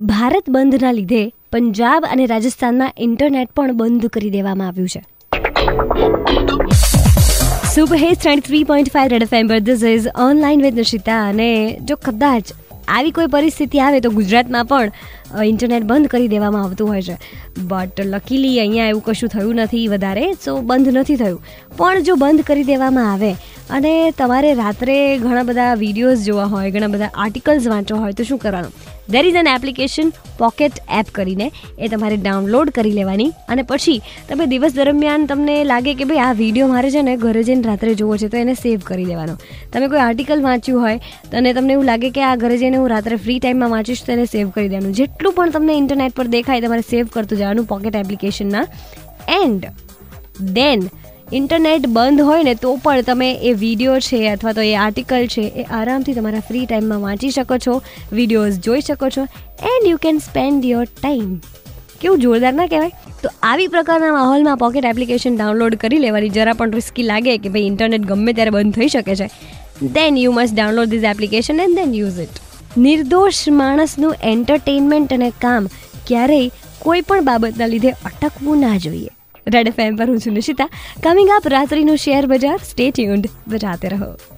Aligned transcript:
ભારત 0.00 0.48
બંધના 0.50 0.92
લીધે 0.92 1.20
પંજાબ 1.52 2.06
અને 2.06 2.24
રાજસ્થાનમાં 2.26 2.90
ઇન્ટરનેટ 2.98 3.52
પણ 3.54 3.76
બંધ 3.76 4.08
કરી 4.08 4.30
દેવામાં 4.30 4.68
આવ્યું 4.68 4.88
છે. 4.88 5.00
Super 7.70 7.96
hit 7.96 8.18
twenty 8.18 8.46
three 8.48 8.64
point 8.64 8.90
five 8.92 9.14
red 9.14 9.22
FM 9.22 9.48
પર 9.48 9.60
this 9.60 9.84
is 9.92 10.08
online 10.26 10.64
with 10.66 10.74
Nishita 10.74 11.20
અને 11.28 11.48
જો 11.84 11.96
કદાચ 12.04 12.52
આવી 12.88 13.10
કોઈ 13.10 13.26
પરિસ્થિતિ 13.26 13.80
આવે 13.80 14.00
તો 14.00 14.10
ગુજરાતમાં 14.10 14.66
પણ 14.66 14.92
ઇન્ટરનેટ 15.44 15.84
બંધ 15.90 16.12
કરી 16.14 16.28
દેવામાં 16.34 16.64
આવતું 16.64 16.88
હોય 16.92 17.02
છે. 17.02 17.16
બટ 17.72 18.08
લકીલી 18.14 18.54
અહીંયા 18.64 18.90
એવું 18.94 19.04
કશું 19.08 19.34
થયું 19.36 19.62
નથી 19.64 19.84
વધારે 19.94 20.24
સો 20.46 20.56
બંધ 20.62 20.98
નથી 21.02 21.20
થયું. 21.22 21.40
પણ 21.78 22.02
જો 22.08 22.16
બંધ 22.24 22.48
કરી 22.50 22.66
દેવામાં 22.72 23.12
આવે, 23.12 23.32
અને 23.70 23.94
તમારે 24.20 24.50
રાત્રે 24.54 24.98
ઘણા 25.24 25.46
બધા 25.52 25.72
વિડીયોઝ 25.84 26.26
જોવા 26.28 26.50
હોય, 26.56 26.74
ઘણા 26.76 26.92
બધા 26.96 27.14
આર્ટિકલ્સ 27.14 27.72
વાંચવા 27.74 28.02
હોય, 28.04 28.12
તો 28.12 28.24
શું 28.24 28.38
કરવાનું? 28.38 28.76
There 29.14 29.22
is 29.26 29.36
an 29.40 29.46
application 29.46 30.08
pocket 30.38 30.78
app 31.00 31.10
કરીને 31.16 31.44
એ 31.78 31.88
તમારે 31.88 32.16
ડાઉનલોડ 32.22 32.70
કરી 32.76 32.94
લેવાની, 33.00 33.28
અને 33.48 33.62
પછી 33.62 33.98
તમે 34.28 34.46
દિવસ 34.52 34.72
દરમિયાન 34.78 35.26
તમને 35.30 35.56
લાગે 35.72 35.92
કે 36.00 36.08
ભાઈ 36.10 36.24
આ 36.26 36.32
વીડિયો 36.40 36.68
મારે 36.72 36.90
છે 36.94 37.02
ને 37.08 37.14
ઘરે 37.24 37.42
જઈને 37.48 37.62
રાત્રે 37.68 37.94
જોવો 37.94 38.16
છે, 38.16 38.28
તો 38.28 38.36
એને 38.36 38.54
સેવ 38.54 38.80
કરી 38.88 39.04
દેવાનો. 39.04 39.34
તમે 39.72 39.86
કોઈ 39.88 40.02
આર્ટિકલ 40.06 40.42
વાંચ્યું 40.48 40.80
હોય 40.80 40.98
અને 41.32 41.52
તમને 41.52 41.72
એવું 41.76 41.86
લાગે 41.90 42.08
કે 42.10 42.22
આ 42.30 42.34
ઘરે 42.36 42.58
જઈને 42.62 42.76
હું 42.80 42.88
રાત્રે 42.94 43.16
ફ્રી 43.16 43.38
ટાઈમમાં 43.38 43.70
વાંચીશ, 43.70 44.02
તો 44.06 44.12
એને 44.12 44.26
સેવ 44.26 44.50
કરી 44.50 44.68
દેવાનું. 44.68 44.92
જેટલું 44.92 45.25
પણ 45.32 45.50
તમને 45.50 45.74
ઇન્ટરનેટ 45.76 46.14
પર 46.14 46.26
દેખાય, 46.26 46.60
તમારે 46.60 46.84
સેવ 46.90 47.10
કરતું 47.12 47.38
જવાનું 47.38 47.66
પોકેટ 47.66 47.96
એપ્લિકેશનના 47.96 48.64
એન્ડ 49.40 49.66
દેન 50.52 50.88
ઇન્ટરનેટ 51.32 51.86
બંધ 51.88 52.20
હોય 52.20 52.42
ને 52.42 52.54
તો 52.54 52.76
પણ 52.82 53.00
તમે 53.00 53.28
એ 53.42 53.52
વીડિયો 53.52 53.98
છે 53.98 54.20
અથવા 54.28 54.52
તો 54.52 54.60
એ 54.60 54.74
આર્ટિકલ 54.74 55.26
છે 55.26 55.44
એ 55.56 55.66
આરામથી 55.70 56.14
તમારા 56.14 56.40
ફ્રી 56.40 56.64
ટાઈમમાં 56.66 57.00
વાંચી 57.00 57.30
શકો 57.30 57.58
છો 57.66 57.76
વિડીયોઝ 58.12 58.60
જોઈ 58.60 58.80
શકો 58.80 59.08
છો 59.08 59.26
and 59.72 59.88
you 59.88 59.98
can 60.06 60.18
spend 60.18 60.64
your 60.64 60.86
time 61.02 61.36
કેવું 62.00 62.20
જોરદાર 62.20 62.54
ના 62.54 62.66
કહેવાય? 62.66 62.90
તો 63.22 63.28
આવી 63.42 63.68
પ્રકારના 63.68 64.12
માહોલમાં 64.12 64.56
પોકેટ 64.56 64.84
એપ્લિકેશન 64.84 65.36
ડાઉનલોડ 65.36 65.76
કરી 65.76 65.98
લેવાની 65.98 66.28
જરા 66.28 66.52
પણ 66.52 66.80
રિસ્કી 66.80 67.02
લાગે 67.02 67.38
કે 67.38 67.48
ભાઈ 67.48 67.70
ઇન્ટરનેટ 67.72 68.10
ગમે 68.12 68.32
ત્યારે 68.32 68.50
બંધ 68.50 68.74
થઈ 68.74 68.88
શકે 68.88 69.14
છે. 69.14 69.28
Then 69.94 70.16
you 70.16 70.32
must 70.32 70.54
download 70.54 70.88
this 70.88 71.04
application 71.04 71.60
and 71.60 71.76
then 71.76 71.94
use 71.94 72.20
it 72.20 72.45
નિર્દોષ 72.78 73.48
માણસનું 73.48 74.14
એન્ટરટેનમેન્ટ 74.22 75.12
અને 75.12 75.30
કામ 75.30 75.66
ક્યારેય 76.06 76.50
કોઈ 76.78 77.00
પણ 77.00 77.24
બાબતના 77.24 77.66
લીધે 77.66 77.90
અટકવું 77.90 78.58
ના 78.58 78.76
જોઈએ. 78.76 79.08
રેડ 79.46 79.68
એફ 79.68 79.74
પર 79.74 80.10
હું 80.10 80.18
છું 80.18 80.32
નિશિતા. 80.32 80.68
કમિંગ 81.02 81.28
અપ 81.30 81.48
રાત્રિનું 81.48 81.96
શેર 81.96 82.26
બજાર. 82.26 82.56
સ્ટે 82.56 82.90
ટ્યુન્ડ 82.90 83.28
બજાતે 83.48 83.88
રહો. 83.88 84.35